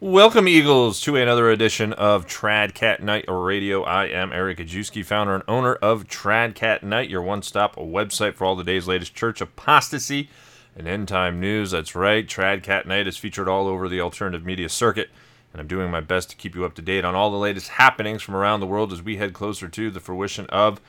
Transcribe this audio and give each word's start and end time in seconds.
Welcome, 0.00 0.46
Eagles, 0.46 1.00
to 1.00 1.16
another 1.16 1.50
edition 1.50 1.92
of 1.92 2.24
TradCatKnight 2.24 3.24
Radio. 3.26 3.82
I 3.82 4.04
am 4.04 4.32
Eric 4.32 4.58
Gajewski, 4.58 5.04
founder 5.04 5.34
and 5.34 5.42
owner 5.48 5.74
of 5.74 6.06
TradCatKnight, 6.06 7.10
your 7.10 7.20
one 7.20 7.42
stop 7.42 7.74
website 7.74 8.34
for 8.34 8.44
all 8.44 8.54
the 8.54 8.62
day's 8.62 8.86
latest 8.86 9.16
church 9.16 9.40
apostasy 9.40 10.30
and 10.76 10.86
end 10.86 11.08
time 11.08 11.40
news. 11.40 11.72
That's 11.72 11.96
right, 11.96 12.24
TradCatKnight 12.24 13.08
is 13.08 13.16
featured 13.16 13.48
all 13.48 13.66
over 13.66 13.88
the 13.88 14.00
alternative 14.00 14.46
media 14.46 14.68
circuit, 14.68 15.10
and 15.52 15.60
I'm 15.60 15.66
doing 15.66 15.90
my 15.90 16.00
best 16.00 16.30
to 16.30 16.36
keep 16.36 16.54
you 16.54 16.64
up 16.64 16.74
to 16.74 16.82
date 16.82 17.04
on 17.04 17.16
all 17.16 17.32
the 17.32 17.36
latest 17.36 17.70
happenings 17.70 18.22
from 18.22 18.36
around 18.36 18.60
the 18.60 18.66
world 18.66 18.92
as 18.92 19.02
we 19.02 19.16
head 19.16 19.32
closer 19.32 19.68
to 19.68 19.90
the 19.90 19.98
fruition 19.98 20.46
of 20.46 20.80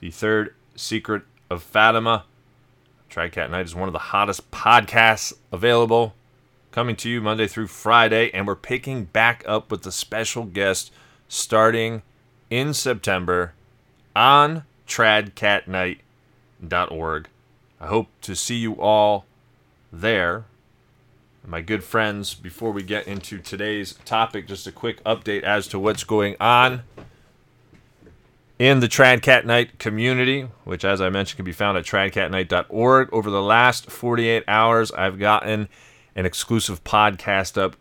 the 0.00 0.10
third 0.10 0.54
secret 0.76 1.22
of 1.48 1.62
Fatima. 1.62 2.26
TradCatKnight 3.08 3.64
is 3.64 3.74
one 3.74 3.88
of 3.88 3.94
the 3.94 3.98
hottest 3.98 4.50
podcasts 4.50 5.32
available 5.50 6.16
coming 6.70 6.96
to 6.96 7.08
you 7.08 7.20
Monday 7.20 7.46
through 7.46 7.68
Friday, 7.68 8.30
and 8.32 8.46
we're 8.46 8.54
picking 8.54 9.04
back 9.04 9.42
up 9.46 9.70
with 9.70 9.86
a 9.86 9.92
special 9.92 10.44
guest 10.44 10.92
starting 11.28 12.02
in 12.50 12.74
September 12.74 13.54
on 14.14 14.64
tradcatknight.org. 14.86 17.28
I 17.80 17.86
hope 17.86 18.08
to 18.22 18.34
see 18.34 18.56
you 18.56 18.80
all 18.80 19.24
there. 19.92 20.44
My 21.46 21.60
good 21.62 21.84
friends, 21.84 22.34
before 22.34 22.72
we 22.72 22.82
get 22.82 23.06
into 23.06 23.38
today's 23.38 23.94
topic, 24.04 24.46
just 24.46 24.66
a 24.66 24.72
quick 24.72 25.02
update 25.04 25.44
as 25.44 25.66
to 25.68 25.78
what's 25.78 26.04
going 26.04 26.36
on 26.38 26.82
in 28.58 28.80
the 28.80 28.88
TradCatKnight 28.88 29.78
community, 29.78 30.48
which, 30.64 30.84
as 30.84 31.00
I 31.00 31.08
mentioned, 31.08 31.36
can 31.36 31.44
be 31.44 31.52
found 31.52 31.78
at 31.78 31.84
tradcatknight.org. 31.84 33.08
Over 33.12 33.30
the 33.30 33.40
last 33.40 33.90
48 33.90 34.44
hours, 34.48 34.90
I've 34.92 35.18
gotten 35.18 35.68
an 36.18 36.26
exclusive 36.26 36.82
podcast 36.82 37.56
up 37.56 37.76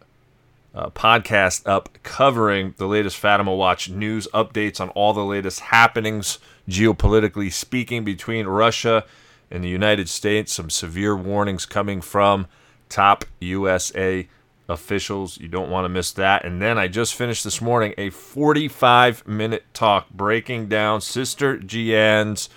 uh, 0.75 0.91
podcast 0.91 1.65
up 1.65 1.89
covering 2.03 2.75
the 2.77 2.85
latest 2.85 3.17
Fatima 3.17 3.53
Watch 3.53 3.89
news 3.89 4.27
updates 4.31 4.79
on 4.79 4.89
all 4.89 5.11
the 5.11 5.25
latest 5.25 5.59
happenings 5.59 6.37
geopolitically 6.69 7.51
speaking 7.51 8.03
between 8.03 8.45
Russia 8.45 9.03
and 9.49 9.63
the 9.63 9.69
United 9.69 10.07
States. 10.07 10.53
Some 10.53 10.69
severe 10.69 11.15
warnings 11.15 11.65
coming 11.65 11.99
from 11.99 12.45
top 12.89 13.25
USA 13.39 14.27
officials. 14.69 15.39
You 15.39 15.47
don't 15.47 15.71
want 15.71 15.85
to 15.85 15.89
miss 15.89 16.11
that. 16.11 16.45
And 16.45 16.61
then 16.61 16.77
I 16.77 16.87
just 16.87 17.15
finished 17.15 17.43
this 17.43 17.59
morning 17.59 17.95
a 17.97 18.11
45 18.11 19.27
minute 19.27 19.65
talk 19.73 20.11
breaking 20.11 20.67
down 20.67 21.01
Sister 21.01 21.57
Jeanne's 21.57 22.49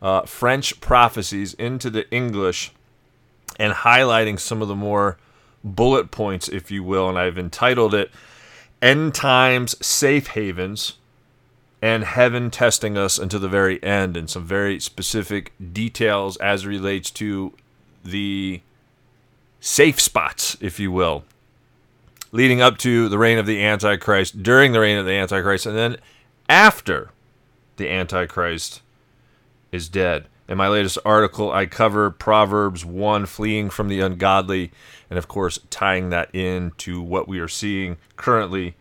uh, 0.00 0.22
French 0.22 0.80
prophecies 0.80 1.54
into 1.54 1.90
the 1.90 2.10
English 2.10 2.72
and 3.58 3.72
highlighting 3.72 4.38
some 4.38 4.62
of 4.62 4.68
the 4.68 4.74
more 4.74 5.18
bullet 5.64 6.10
points, 6.10 6.48
if 6.48 6.70
you 6.70 6.82
will. 6.82 7.08
And 7.08 7.18
I've 7.18 7.38
entitled 7.38 7.94
it 7.94 8.10
End 8.80 9.14
Times 9.14 9.74
Safe 9.84 10.28
Havens 10.28 10.98
and 11.80 12.04
Heaven 12.04 12.50
Testing 12.50 12.96
Us 12.96 13.18
until 13.18 13.40
the 13.40 13.48
very 13.48 13.82
end, 13.82 14.16
and 14.16 14.30
some 14.30 14.44
very 14.44 14.78
specific 14.78 15.52
details 15.72 16.36
as 16.36 16.64
relates 16.64 17.10
to 17.12 17.52
the 18.04 18.60
safe 19.60 20.00
spots, 20.00 20.56
if 20.60 20.78
you 20.78 20.92
will, 20.92 21.24
leading 22.30 22.60
up 22.60 22.78
to 22.78 23.08
the 23.08 23.18
reign 23.18 23.38
of 23.38 23.46
the 23.46 23.62
Antichrist, 23.62 24.42
during 24.42 24.72
the 24.72 24.80
reign 24.80 24.96
of 24.96 25.06
the 25.06 25.12
Antichrist, 25.12 25.66
and 25.66 25.76
then 25.76 25.96
after 26.48 27.10
the 27.76 27.88
Antichrist 27.88 28.80
is 29.72 29.88
dead. 29.88 30.26
In 30.52 30.58
my 30.58 30.68
latest 30.68 30.98
article, 31.06 31.50
I 31.50 31.64
cover 31.64 32.10
Proverbs 32.10 32.84
1, 32.84 33.24
fleeing 33.24 33.70
from 33.70 33.88
the 33.88 34.00
ungodly, 34.00 34.70
and 35.08 35.18
of 35.18 35.26
course, 35.26 35.58
tying 35.70 36.10
that 36.10 36.28
in 36.34 36.72
to 36.76 37.00
what 37.00 37.26
we 37.26 37.38
are 37.38 37.48
seeing 37.48 37.96
currently 38.16 38.74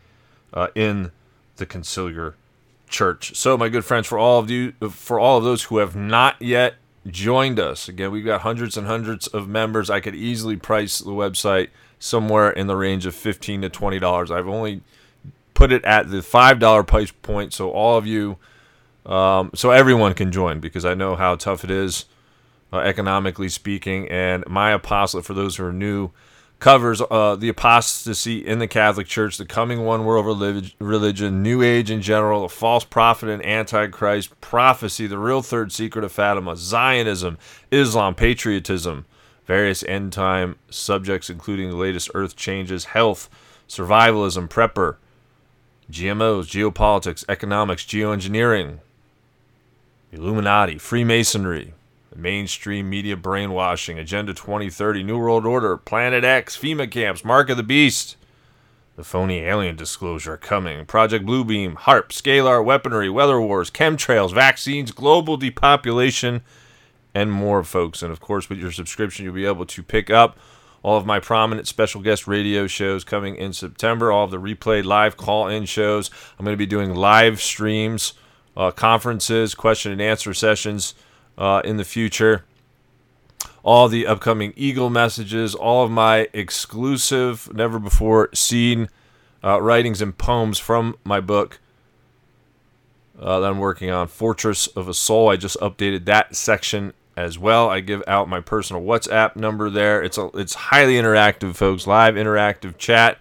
uh, 0.54 0.68
in 0.76 1.12
the 1.56 1.66
conciliar 1.66 2.34
church. 2.90 3.38
So, 3.38 3.58
my 3.58 3.70
good 3.70 3.86
friends, 3.86 4.06
for 4.06 4.18
all 4.18 4.38
of 4.38 4.50
you, 4.50 4.74
for 4.90 5.18
all 5.18 5.38
of 5.38 5.46
those 5.46 5.64
who 5.64 5.78
have 5.78 5.96
not 5.96 6.42
yet 6.42 6.74
joined 7.08 7.58
us, 7.58 7.88
again, 7.88 8.12
we've 8.12 8.26
got 8.26 8.42
hundreds 8.42 8.76
and 8.76 8.86
hundreds 8.86 9.28
of 9.28 9.48
members. 9.48 9.90
I 9.90 10.02
could 10.02 10.14
easily 10.14 10.58
price 10.58 11.00
the 11.00 11.12
website 11.12 11.70
somewhere 12.00 12.52
in 12.52 12.68
the 12.68 12.76
range 12.76 13.06
of 13.06 13.16
fifteen 13.16 13.62
to 13.62 13.70
twenty 13.70 13.98
dollars. 13.98 14.30
I've 14.30 14.50
only 14.50 14.82
put 15.54 15.72
it 15.72 15.86
at 15.86 16.12
the 16.12 16.22
five 16.22 16.60
dollar 16.60 16.84
price 16.84 17.12
point, 17.12 17.54
so 17.54 17.72
all 17.72 17.98
of 17.98 18.06
you 18.06 18.40
um, 19.06 19.52
so 19.56 19.72
everyone 19.72 20.14
can 20.14 20.32
join 20.32 20.60
because 20.60 20.86
I 20.86 20.94
know 20.94 21.16
how 21.16 21.36
tough 21.36 21.64
it 21.64 21.72
is, 21.72 22.06
uh, 22.72 22.80
economically 22.80 23.50
speaking. 23.50 24.08
And 24.10 24.44
my 24.48 24.72
apostolate, 24.72 25.26
for 25.26 25.34
those 25.34 25.56
who 25.56 25.66
are 25.66 25.74
new, 25.74 26.12
covers 26.60 27.02
uh, 27.10 27.36
the 27.36 27.50
apostasy 27.50 28.46
in 28.46 28.60
the 28.60 28.68
Catholic 28.68 29.08
Church, 29.08 29.38
the 29.38 29.46
coming 29.46 29.84
one 29.84 30.06
world 30.06 30.72
religion, 30.80 31.42
New 31.42 31.64
Age 31.64 31.90
in 31.90 32.02
general, 32.02 32.46
a 32.46 32.50
false 32.50 32.86
prophet 32.86 33.30
and 33.30 33.44
Antichrist, 33.44 34.40
prophecy, 34.42 35.08
the 35.08 35.18
real 35.18 35.42
third 35.42 35.72
secret 35.72 36.06
of 36.06 36.12
Fatima, 36.12 36.56
Zionism, 36.56 37.40
Islam, 37.72 38.14
patriotism, 38.14 39.06
various 39.48 39.84
end 39.84 40.14
time 40.14 40.56
subjects, 40.70 41.32
including 41.32 41.72
the 41.72 41.76
latest 41.76 42.12
earth 42.14 42.36
changes, 42.36 42.86
health, 42.86 43.30
survivalism, 43.68 44.48
prepper. 44.48 44.98
GMOs, 45.92 46.46
geopolitics, 46.46 47.26
economics, 47.28 47.84
geoengineering, 47.84 48.80
Illuminati, 50.14 50.78
Freemasonry, 50.78 51.74
mainstream 52.14 52.90
media 52.90 53.16
brainwashing, 53.16 53.98
Agenda 53.98 54.34
2030, 54.34 55.04
New 55.04 55.18
World 55.18 55.46
Order, 55.46 55.78
Planet 55.78 56.26
X, 56.26 56.58
FEMA 56.58 56.92
camps, 56.92 57.24
Mark 57.24 57.50
of 57.50 57.56
the 57.56 57.64
Beast, 57.64 58.18
the 58.98 59.06
phony 59.06 59.40
alien 59.40 59.78
disclosure 59.78 60.36
coming, 60.36 60.86
Project 60.86 61.26
Bluebeam, 61.26 61.76
HAARP, 61.76 62.10
Scalar, 62.10 62.64
weaponry, 62.64 63.10
weather 63.10 63.40
wars, 63.40 63.72
chemtrails, 63.72 64.34
vaccines, 64.34 64.92
global 64.92 65.38
depopulation, 65.38 66.42
and 67.16 67.32
more, 67.32 67.64
folks. 67.64 68.04
And 68.04 68.12
of 68.12 68.20
course, 68.20 68.50
with 68.50 68.60
your 68.60 68.74
subscription, 68.74 69.24
you'll 69.24 69.34
be 69.34 69.46
able 69.46 69.66
to 69.66 69.82
pick 69.82 70.10
up 70.10 70.38
all 70.84 70.98
of 70.98 71.06
my 71.06 71.22
prominent 71.22 71.70
special 71.70 72.02
guest 72.02 72.28
radio 72.28 72.68
shows 72.68 73.06
coming 73.06 73.38
in 73.38 73.54
September, 73.54 74.12
all 74.12 74.26
of 74.26 74.32
the 74.32 74.42
replayed 74.42 74.84
live 74.84 75.16
call 75.16 75.48
in 75.48 75.64
shows. 75.64 76.12
I'm 76.38 76.44
going 76.44 76.54
to 76.54 76.58
be 76.58 76.66
doing 76.66 76.94
live 76.94 77.42
streams 77.42 78.12
uh, 78.56 78.72
conferences, 78.72 79.56
question 79.56 79.92
and 79.92 80.02
answer 80.02 80.34
sessions 80.34 80.94
uh, 81.38 81.62
in 81.64 81.78
the 81.78 81.86
future. 81.86 82.46
All 83.64 83.88
the 83.88 84.08
upcoming 84.08 84.54
Eagle 84.56 84.90
messages, 84.90 85.54
all 85.54 85.84
of 85.84 85.92
my 85.92 86.28
exclusive, 86.34 87.52
never 87.54 87.80
before 87.80 88.30
seen 88.34 88.90
uh, 89.44 89.62
writings 89.62 90.02
and 90.02 90.18
poems 90.18 90.58
from 90.58 90.98
my 91.04 91.20
book 91.20 91.60
uh, 93.20 93.40
that 93.40 93.48
I'm 93.48 93.60
working 93.60 93.92
on, 93.92 94.08
Fortress 94.08 94.68
of 94.68 94.88
a 94.88 94.94
Soul. 94.94 95.30
I 95.30 95.36
just 95.36 95.60
updated 95.60 96.06
that 96.06 96.36
section 96.36 96.94
as 97.16 97.38
well. 97.38 97.70
I 97.70 97.80
give 97.80 98.04
out 98.08 98.30
my 98.30 98.40
personal 98.40 98.82
WhatsApp 98.82 99.36
number 99.36 99.70
there. 99.70 100.02
It's 100.02 100.18
a, 100.18 100.30
it's 100.34 100.56
highly 100.56 100.96
interactive, 100.96 101.56
folks. 101.56 101.86
Live 101.86 102.16
interactive 102.16 102.78
chat. 102.78 103.20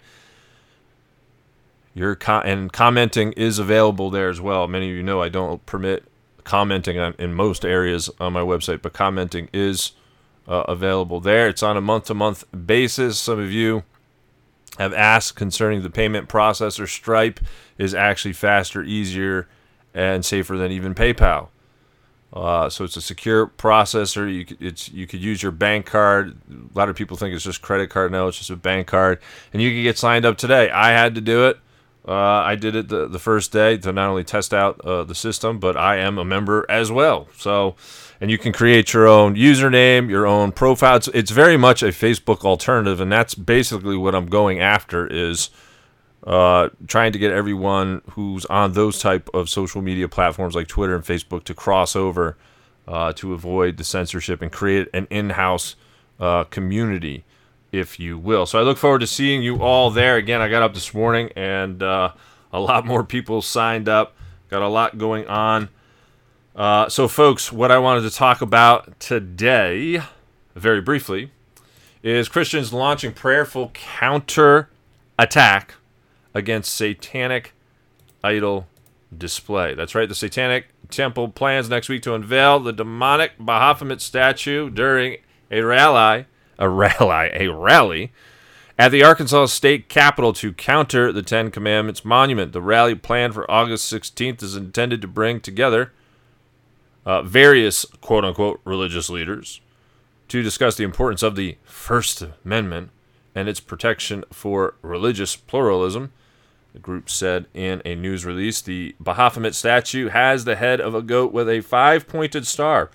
Your 1.93 2.15
com- 2.15 2.43
and 2.45 2.71
commenting 2.71 3.33
is 3.33 3.59
available 3.59 4.09
there 4.09 4.29
as 4.29 4.39
well. 4.39 4.67
Many 4.67 4.89
of 4.89 4.95
you 4.95 5.03
know 5.03 5.21
I 5.21 5.29
don't 5.29 5.65
permit 5.65 6.05
commenting 6.43 6.97
on, 6.97 7.15
in 7.19 7.33
most 7.33 7.65
areas 7.65 8.09
on 8.19 8.33
my 8.33 8.41
website, 8.41 8.81
but 8.81 8.93
commenting 8.93 9.49
is 9.53 9.91
uh, 10.47 10.63
available 10.67 11.19
there. 11.19 11.47
It's 11.47 11.63
on 11.63 11.77
a 11.77 11.81
month-to-month 11.81 12.45
basis. 12.65 13.19
Some 13.19 13.39
of 13.39 13.51
you 13.51 13.83
have 14.77 14.93
asked 14.93 15.35
concerning 15.35 15.83
the 15.83 15.89
payment 15.89 16.29
processor. 16.29 16.87
Stripe 16.87 17.39
is 17.77 17.93
actually 17.93 18.33
faster, 18.33 18.81
easier, 18.83 19.47
and 19.93 20.25
safer 20.25 20.57
than 20.57 20.71
even 20.71 20.95
PayPal. 20.95 21.49
Uh, 22.33 22.69
so 22.69 22.85
it's 22.85 22.95
a 22.95 23.01
secure 23.01 23.45
processor. 23.45 24.33
You 24.33 24.45
could, 24.45 24.61
it's 24.61 24.89
you 24.89 25.05
could 25.05 25.21
use 25.21 25.43
your 25.43 25.51
bank 25.51 25.85
card. 25.85 26.37
A 26.49 26.77
lot 26.77 26.87
of 26.87 26.95
people 26.95 27.17
think 27.17 27.35
it's 27.35 27.43
just 27.43 27.61
credit 27.61 27.89
card. 27.89 28.13
No, 28.13 28.29
it's 28.29 28.37
just 28.37 28.49
a 28.49 28.55
bank 28.55 28.87
card, 28.87 29.19
and 29.51 29.61
you 29.61 29.71
can 29.71 29.83
get 29.83 29.97
signed 29.97 30.25
up 30.25 30.37
today. 30.37 30.69
I 30.69 30.91
had 30.91 31.13
to 31.15 31.21
do 31.21 31.47
it. 31.47 31.59
Uh, 32.07 32.13
I 32.13 32.55
did 32.55 32.75
it 32.75 32.87
the, 32.87 33.07
the 33.07 33.19
first 33.19 33.51
day 33.51 33.77
to 33.77 33.91
not 33.91 34.09
only 34.09 34.23
test 34.23 34.53
out 34.53 34.81
uh, 34.81 35.03
the 35.03 35.13
system, 35.13 35.59
but 35.59 35.77
I 35.77 35.97
am 35.97 36.17
a 36.17 36.25
member 36.25 36.65
as 36.67 36.91
well. 36.91 37.27
So, 37.37 37.75
and 38.19 38.31
you 38.31 38.39
can 38.39 38.53
create 38.53 38.91
your 38.91 39.07
own 39.07 39.35
username, 39.35 40.09
your 40.09 40.25
own 40.25 40.51
profile. 40.51 40.95
It's, 40.97 41.07
it's 41.09 41.31
very 41.31 41.57
much 41.57 41.83
a 41.83 41.87
Facebook 41.87 42.43
alternative, 42.43 42.99
and 43.01 43.11
that's 43.11 43.35
basically 43.35 43.97
what 43.97 44.15
I'm 44.15 44.25
going 44.25 44.59
after 44.59 45.05
is 45.05 45.51
uh, 46.25 46.69
trying 46.87 47.11
to 47.11 47.19
get 47.19 47.31
everyone 47.31 48.01
who's 48.11 48.45
on 48.45 48.73
those 48.73 48.99
type 48.99 49.29
of 49.33 49.49
social 49.49 49.81
media 49.81 50.07
platforms 50.07 50.55
like 50.55 50.67
Twitter 50.67 50.95
and 50.95 51.03
Facebook 51.03 51.43
to 51.45 51.53
cross 51.53 51.95
over 51.95 52.35
uh, 52.87 53.13
to 53.13 53.33
avoid 53.33 53.77
the 53.77 53.83
censorship 53.83 54.41
and 54.41 54.51
create 54.51 54.87
an 54.93 55.07
in-house 55.09 55.75
uh, 56.19 56.43
community 56.45 57.25
if 57.71 57.99
you 57.99 58.17
will. 58.17 58.45
So 58.45 58.59
I 58.59 58.63
look 58.63 58.77
forward 58.77 58.99
to 58.99 59.07
seeing 59.07 59.41
you 59.41 59.61
all 59.61 59.89
there. 59.89 60.17
Again, 60.17 60.41
I 60.41 60.49
got 60.49 60.63
up 60.63 60.73
this 60.73 60.93
morning 60.93 61.31
and 61.35 61.81
uh, 61.81 62.13
a 62.51 62.59
lot 62.59 62.85
more 62.85 63.03
people 63.03 63.41
signed 63.41 63.87
up. 63.87 64.15
Got 64.49 64.61
a 64.61 64.67
lot 64.67 64.97
going 64.97 65.27
on. 65.27 65.69
Uh, 66.55 66.89
so, 66.89 67.07
folks, 67.07 67.51
what 67.51 67.71
I 67.71 67.77
wanted 67.77 68.01
to 68.01 68.09
talk 68.09 68.41
about 68.41 68.99
today, 68.99 70.01
very 70.55 70.81
briefly, 70.81 71.31
is 72.03 72.27
Christians 72.27 72.73
launching 72.73 73.13
prayerful 73.13 73.69
counter 73.73 74.69
attack 75.17 75.75
against 76.33 76.75
satanic 76.75 77.53
idol 78.23 78.67
display. 79.15 79.73
That's 79.73 79.95
right, 79.95 80.09
the 80.09 80.15
Satanic 80.15 80.67
Temple 80.89 81.29
plans 81.29 81.69
next 81.69 81.89
week 81.89 82.01
to 82.03 82.13
unveil 82.13 82.59
the 82.59 82.73
demonic 82.73 83.33
Baphomet 83.39 84.01
statue 84.01 84.69
during 84.69 85.17
a 85.49 85.61
rally, 85.61 86.25
a 86.61 86.69
rally, 86.99 87.29
a 87.33 87.47
rally 87.49 88.13
at 88.79 88.89
the 88.89 89.03
Arkansas 89.03 89.47
State 89.47 89.89
Capitol 89.89 90.31
to 90.33 90.53
counter 90.53 91.11
the 91.11 91.21
Ten 91.21 91.51
Commandments 91.51 92.05
monument. 92.05 92.53
The 92.53 92.61
rally 92.61 92.95
planned 92.95 93.33
for 93.33 93.49
August 93.51 93.91
16th 93.91 94.41
is 94.41 94.55
intended 94.55 95.01
to 95.01 95.07
bring 95.07 95.41
together 95.41 95.91
uh, 97.05 97.23
various 97.23 97.85
quote 97.99 98.23
unquote 98.23 98.61
religious 98.63 99.09
leaders 99.09 99.59
to 100.29 100.41
discuss 100.41 100.75
the 100.75 100.83
importance 100.83 101.23
of 101.23 101.35
the 101.35 101.57
First 101.63 102.23
Amendment 102.45 102.91
and 103.35 103.49
its 103.49 103.59
protection 103.59 104.23
for 104.31 104.75
religious 104.81 105.35
pluralism. 105.35 106.11
The 106.73 106.79
group 106.79 107.09
said 107.09 107.47
in 107.53 107.81
a 107.83 107.95
news 107.95 108.25
release 108.25 108.61
the 108.61 108.95
Baphomet 108.99 109.55
statue 109.55 110.07
has 110.07 110.45
the 110.45 110.55
head 110.55 110.79
of 110.79 110.95
a 110.95 111.01
goat 111.01 111.33
with 111.33 111.49
a 111.49 111.61
five 111.61 112.07
pointed 112.07 112.47
star 112.47 112.89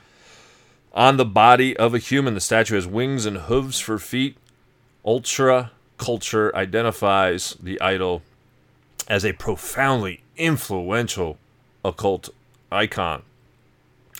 on 0.96 1.18
the 1.18 1.24
body 1.26 1.76
of 1.76 1.94
a 1.94 1.98
human. 1.98 2.34
The 2.34 2.40
statue 2.40 2.74
has 2.74 2.86
wings 2.86 3.26
and 3.26 3.36
hooves 3.36 3.78
for 3.78 3.98
feet. 3.98 4.36
Ultra 5.04 5.70
culture 5.98 6.54
identifies 6.56 7.56
the 7.62 7.80
idol 7.80 8.22
as 9.06 9.24
a 9.24 9.34
profoundly 9.34 10.22
influential 10.36 11.38
occult 11.84 12.30
icon. 12.72 13.22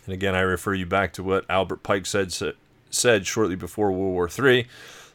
And 0.05 0.15
again, 0.15 0.37
I 0.37 0.41
refer 0.41 0.75
you 0.75 0.87
back 0.87 1.13
to 1.15 1.25
what 1.25 1.45
Albert 1.51 1.83
Pike 1.83 2.07
said 2.07 2.33
said 2.91 3.27
shortly 3.27 3.57
before 3.57 3.91
World 3.91 4.13
War 4.13 4.29
III 4.29 4.67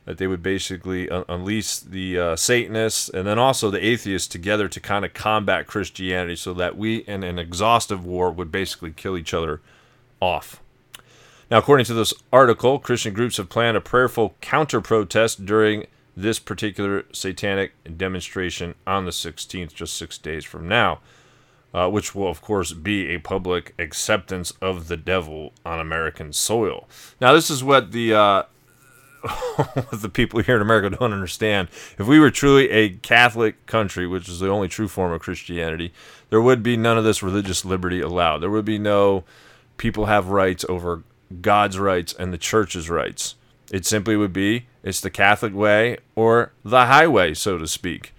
that 0.06 0.18
they 0.18 0.28
would 0.28 0.44
basically 0.44 1.10
un- 1.10 1.24
unleash 1.30 1.78
the 1.78 2.20
uh, 2.20 2.36
Satanists 2.36 3.08
and 3.08 3.26
then 3.26 3.40
also 3.40 3.70
the 3.70 3.84
atheists 3.84 4.28
together 4.28 4.68
to 4.68 4.80
kind 4.80 5.06
of 5.06 5.14
combat 5.14 5.68
Christianity 5.68 6.36
so 6.36 6.54
that 6.56 6.76
we, 6.76 6.98
in 6.98 7.24
an 7.24 7.40
exhaustive 7.40 8.04
war, 8.04 8.32
would 8.32 8.52
basically 8.52 8.92
kill 8.92 9.16
each 9.18 9.34
other 9.34 9.62
off. 10.20 10.61
Now, 11.52 11.58
according 11.58 11.86
to 11.88 11.94
this 11.94 12.14
article, 12.32 12.80
Christian 12.80 13.14
groups 13.14 13.36
have 13.36 13.50
planned 13.50 13.76
a 13.76 13.82
prayerful 13.82 14.36
counter 14.40 14.80
protest 14.80 15.46
during 15.46 15.86
this 16.16 16.40
particular 16.40 17.04
satanic 17.12 17.74
demonstration 17.98 18.74
on 18.88 19.04
the 19.04 19.12
16th, 19.12 19.74
just 19.74 19.98
six 19.98 20.18
days 20.18 20.46
from 20.46 20.70
now, 20.70 21.02
uh, 21.74 21.90
which 21.90 22.16
will, 22.16 22.30
of 22.30 22.42
course, 22.42 22.72
be 22.72 23.10
a 23.10 23.18
public 23.18 23.74
acceptance 23.78 24.54
of 24.62 24.88
the 24.88 24.96
devil 24.96 25.52
on 25.66 25.82
American 25.82 26.32
soil. 26.32 26.88
Now, 27.20 27.34
this 27.34 27.50
is 27.50 27.62
what 27.62 27.92
the 27.92 28.14
uh, 28.14 28.44
the 29.92 30.10
people 30.10 30.40
here 30.40 30.56
in 30.56 30.62
America 30.62 30.96
don't 30.96 31.12
understand. 31.12 31.68
If 31.98 32.08
we 32.08 32.18
were 32.18 32.32
truly 32.32 32.70
a 32.70 32.92
Catholic 32.92 33.66
country, 33.66 34.08
which 34.08 34.30
is 34.30 34.40
the 34.40 34.48
only 34.48 34.70
true 34.70 34.88
form 34.88 35.12
of 35.12 35.20
Christianity, 35.20 35.92
there 36.30 36.42
would 36.42 36.64
be 36.64 36.78
none 36.78 36.98
of 36.98 37.04
this 37.04 37.22
religious 37.22 37.66
liberty 37.66 38.00
allowed. 38.00 38.38
There 38.38 38.50
would 38.50 38.64
be 38.64 38.80
no 38.80 39.26
people 39.76 40.06
have 40.06 40.30
rights 40.30 40.64
over 40.70 41.04
God's 41.32 41.80
rights 41.80 42.14
and 42.14 42.34
the 42.34 42.38
church's 42.38 42.90
rights. 42.90 43.36
It 43.72 43.86
simply 43.86 44.16
would 44.18 44.34
be 44.34 44.68
it's 44.84 45.00
the 45.00 45.10
Catholic 45.10 45.54
way 45.54 45.98
or 46.16 46.52
the 46.64 46.86
highway, 46.88 47.34
so 47.34 47.58
to 47.58 47.68
speak, 47.68 48.14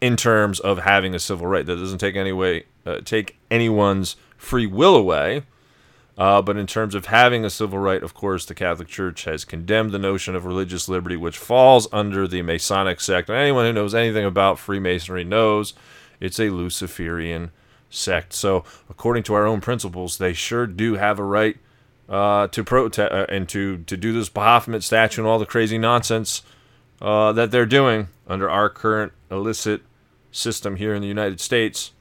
in 0.00 0.16
terms 0.16 0.60
of 0.60 0.78
having 0.78 1.14
a 1.14 1.18
civil 1.18 1.46
right. 1.46 1.66
That 1.66 1.76
doesn't 1.76 1.98
take 1.98 2.16
any 2.16 2.32
way, 2.32 2.64
uh, 2.86 3.00
take 3.04 3.36
anyone's 3.50 4.16
free 4.36 4.66
will 4.66 4.94
away. 4.94 5.42
Uh, 6.16 6.42
but 6.42 6.56
in 6.56 6.66
terms 6.66 6.96
of 6.96 7.06
having 7.06 7.44
a 7.44 7.50
civil 7.50 7.78
right, 7.78 8.02
of 8.02 8.12
course, 8.12 8.44
the 8.44 8.54
Catholic 8.54 8.88
Church 8.88 9.22
has 9.24 9.44
condemned 9.44 9.92
the 9.92 10.00
notion 10.00 10.34
of 10.34 10.44
religious 10.44 10.88
liberty, 10.88 11.16
which 11.16 11.38
falls 11.38 11.86
under 11.92 12.26
the 12.26 12.42
Masonic 12.42 13.00
sect. 13.00 13.28
And 13.28 13.38
anyone 13.38 13.66
who 13.66 13.72
knows 13.72 13.94
anything 13.94 14.24
about 14.24 14.58
Freemasonry 14.58 15.22
knows 15.22 15.74
it's 16.18 16.40
a 16.40 16.50
Luciferian 16.50 17.52
sect. 17.88 18.32
So, 18.32 18.64
according 18.90 19.22
to 19.24 19.34
our 19.34 19.46
own 19.46 19.60
principles, 19.60 20.18
they 20.18 20.32
sure 20.32 20.66
do 20.66 20.94
have 20.94 21.20
a 21.20 21.24
right 21.24 21.56
uh, 22.08 22.46
to 22.48 22.64
protest 22.64 23.12
uh, 23.12 23.26
and 23.28 23.48
to 23.50 23.78
to 23.78 23.96
do 23.96 24.12
this 24.12 24.28
Baphomet 24.28 24.82
statue 24.82 25.22
and 25.22 25.28
all 25.28 25.38
the 25.38 25.46
crazy 25.46 25.78
nonsense 25.78 26.42
uh, 27.00 27.32
that 27.32 27.50
they're 27.50 27.66
doing 27.66 28.08
under 28.26 28.48
our 28.48 28.68
current 28.68 29.12
illicit 29.30 29.82
system 30.30 30.76
here 30.76 30.94
in 30.94 31.02
the 31.02 31.08
United 31.08 31.40
States. 31.40 31.92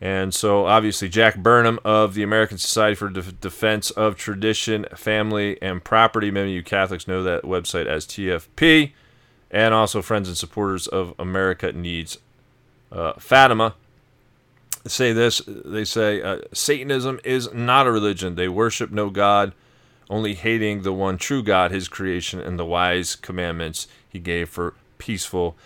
And 0.00 0.32
so, 0.32 0.66
obviously, 0.66 1.08
Jack 1.08 1.38
Burnham 1.38 1.80
of 1.84 2.14
the 2.14 2.22
American 2.22 2.56
Society 2.56 2.94
for 2.94 3.08
De- 3.08 3.32
Defense 3.32 3.90
of 3.90 4.14
Tradition, 4.14 4.86
Family, 4.94 5.60
and 5.60 5.82
Property. 5.82 6.30
Many 6.30 6.50
of 6.50 6.54
you 6.54 6.62
Catholics 6.62 7.08
know 7.08 7.24
that 7.24 7.42
website 7.42 7.86
as 7.86 8.06
TFP. 8.06 8.92
And 9.50 9.74
also, 9.74 10.00
friends 10.00 10.28
and 10.28 10.36
supporters 10.36 10.86
of 10.86 11.14
America 11.18 11.72
Needs 11.72 12.18
uh, 12.92 13.14
Fatima 13.14 13.74
say 14.88 15.12
this 15.12 15.40
they 15.46 15.84
say 15.84 16.22
uh, 16.22 16.38
Satanism 16.52 17.20
is 17.24 17.52
not 17.52 17.86
a 17.86 17.92
religion. 17.92 18.34
They 18.34 18.48
worship 18.48 18.90
no 18.90 19.10
God, 19.10 19.54
only 20.10 20.34
hating 20.34 20.82
the 20.82 20.92
one 20.92 21.18
true 21.18 21.42
God, 21.42 21.70
his 21.70 21.88
creation, 21.88 22.40
and 22.40 22.58
the 22.58 22.64
wise 22.64 23.16
commandments 23.16 23.88
he 24.08 24.18
gave 24.18 24.48
for 24.48 24.74
peaceful 24.98 25.56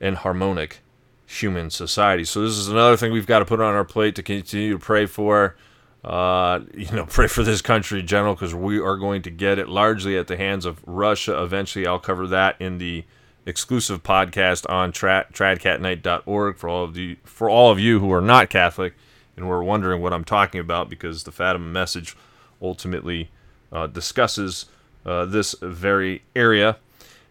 and 0.00 0.16
harmonic 0.16 0.80
human 1.26 1.70
society. 1.70 2.24
So 2.24 2.42
this 2.42 2.56
is 2.56 2.68
another 2.68 2.96
thing 2.96 3.12
we've 3.12 3.26
got 3.26 3.40
to 3.40 3.44
put 3.44 3.60
on 3.60 3.74
our 3.74 3.84
plate 3.84 4.14
to 4.16 4.22
continue 4.22 4.72
to 4.72 4.78
pray 4.78 5.06
for. 5.06 5.56
Uh, 6.04 6.60
you 6.72 6.90
know, 6.92 7.04
pray 7.10 7.26
for 7.26 7.42
this 7.42 7.60
country 7.60 8.00
in 8.00 8.06
general 8.06 8.34
because 8.34 8.54
we 8.54 8.78
are 8.78 8.96
going 8.96 9.22
to 9.22 9.30
get 9.30 9.58
it 9.58 9.68
largely 9.68 10.16
at 10.16 10.28
the 10.28 10.36
hands 10.36 10.64
of 10.64 10.80
Russia. 10.86 11.42
Eventually, 11.42 11.86
I'll 11.86 11.98
cover 11.98 12.26
that 12.28 12.60
in 12.60 12.78
the 12.78 13.04
exclusive 13.46 14.02
podcast 14.02 14.68
on 14.68 14.92
tra- 14.92 15.26
tradcatknight.org 15.32 16.56
for 16.56 16.68
all 16.68 16.84
of 16.84 16.94
the 16.94 17.16
for 17.24 17.48
all 17.48 17.70
of 17.70 17.78
you 17.78 18.00
who 18.00 18.12
are 18.12 18.20
not 18.20 18.50
Catholic 18.50 18.94
and 19.36 19.48
were 19.48 19.62
wondering 19.62 20.02
what 20.02 20.12
I'm 20.12 20.24
talking 20.24 20.60
about 20.60 20.90
because 20.90 21.22
the 21.22 21.32
Fatima 21.32 21.66
message 21.66 22.16
ultimately 22.60 23.30
uh, 23.72 23.86
discusses 23.86 24.66
uh, 25.04 25.24
this 25.24 25.54
very 25.62 26.22
area. 26.34 26.76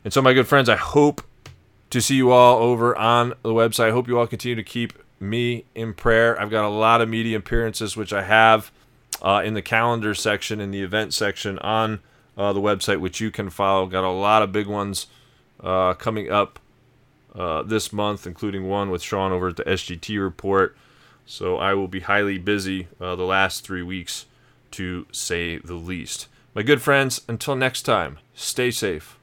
And 0.04 0.14
so, 0.14 0.22
my 0.22 0.34
good 0.34 0.48
friends, 0.48 0.70
I 0.70 0.76
hope 0.76 1.22
to 1.90 2.02
see 2.02 2.16
you 2.16 2.32
all 2.32 2.62
over 2.62 2.96
on 2.96 3.30
the 3.42 3.54
website. 3.54 3.90
I 3.90 3.92
hope 3.92 4.08
you 4.08 4.18
all 4.18 4.28
continue 4.28 4.56
to 4.56 4.64
keep 4.64 4.94
me 5.20 5.66
in 5.74 5.94
prayer. 5.94 6.40
I've 6.40 6.50
got 6.50 6.66
a 6.66 6.70
lot 6.70 7.02
of 7.02 7.10
media 7.10 7.38
appearances, 7.38 7.98
which 7.98 8.14
I 8.14 8.24
have 8.24 8.72
uh, 9.22 9.42
in 9.44 9.54
the 9.54 9.62
calendar 9.62 10.14
section, 10.14 10.62
in 10.62 10.72
the 10.72 10.82
event 10.82 11.14
section 11.14 11.58
on 11.60 12.00
uh, 12.38 12.54
the 12.54 12.62
website, 12.62 13.00
which 13.00 13.20
you 13.20 13.32
can 13.32 13.50
follow. 13.50 13.88
Got 13.88 14.04
a 14.04 14.10
lot 14.10 14.42
of 14.42 14.52
big 14.52 14.68
ones 14.68 15.08
uh, 15.66 15.96
coming 15.96 16.32
up 16.32 16.60
uh, 17.34 17.64
this 17.64 17.92
month, 17.92 18.26
including 18.26 18.70
one 18.70 18.90
with 18.90 19.02
Sean 19.02 19.34
over 19.34 19.50
at 19.50 19.58
the 19.58 19.63
SGT 19.63 20.22
report. 20.22 20.78
So 21.25 21.58
I 21.58 21.74
will 21.74 21.88
be 21.88 22.01
highly 22.01 22.38
busy 22.38 22.88
uh, 23.01 23.16
the 23.16 23.24
last 23.24 23.66
three 23.66 23.82
weeks, 23.82 24.28
to 24.72 25.08
say 25.12 25.58
the 25.58 25.74
least. 25.74 26.28
My 26.54 26.62
good 26.62 26.82
friends, 26.82 27.22
until 27.28 27.56
next 27.56 27.82
time, 27.82 28.20
stay 28.34 28.72
safe. 28.72 29.18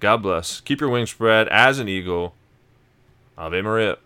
God 0.00 0.22
bless. 0.22 0.60
Keep 0.60 0.80
your 0.80 0.90
wings 0.90 1.10
spread 1.10 1.46
as 1.48 1.78
an 1.78 1.88
eagle. 1.88 2.34
Ave 3.38 3.62
Maria. 3.62 3.98